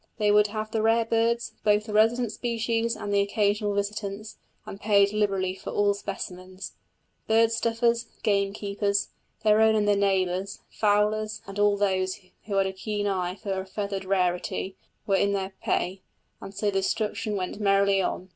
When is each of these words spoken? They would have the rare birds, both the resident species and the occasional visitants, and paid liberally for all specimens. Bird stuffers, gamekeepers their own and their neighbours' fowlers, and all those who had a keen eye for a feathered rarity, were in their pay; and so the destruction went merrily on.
They 0.17 0.31
would 0.31 0.47
have 0.47 0.71
the 0.71 0.81
rare 0.81 1.05
birds, 1.05 1.53
both 1.63 1.85
the 1.85 1.93
resident 1.93 2.31
species 2.31 2.95
and 2.95 3.13
the 3.13 3.21
occasional 3.21 3.75
visitants, 3.75 4.39
and 4.65 4.81
paid 4.81 5.13
liberally 5.13 5.53
for 5.53 5.69
all 5.69 5.93
specimens. 5.93 6.73
Bird 7.27 7.51
stuffers, 7.51 8.07
gamekeepers 8.23 9.09
their 9.43 9.61
own 9.61 9.75
and 9.75 9.87
their 9.87 9.95
neighbours' 9.95 10.57
fowlers, 10.71 11.43
and 11.45 11.59
all 11.59 11.77
those 11.77 12.19
who 12.47 12.55
had 12.55 12.65
a 12.65 12.73
keen 12.73 13.05
eye 13.05 13.35
for 13.35 13.51
a 13.51 13.63
feathered 13.63 14.05
rarity, 14.05 14.75
were 15.05 15.17
in 15.17 15.33
their 15.33 15.53
pay; 15.61 16.01
and 16.41 16.55
so 16.55 16.65
the 16.65 16.71
destruction 16.79 17.35
went 17.35 17.59
merrily 17.59 18.01
on. 18.01 18.29